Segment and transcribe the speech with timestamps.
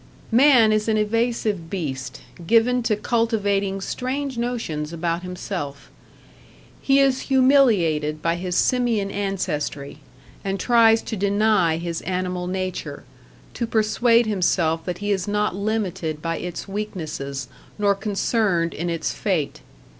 [0.31, 5.91] Man is an evasive beast, given to cultivating strange notions about himself.
[6.81, 9.99] He is humiliated by his simian ancestry,
[10.43, 13.03] and tries to deny his animal nature,
[13.53, 17.47] to persuade himself that he is not limited by its weaknesses
[17.77, 19.61] nor concerned in its fate.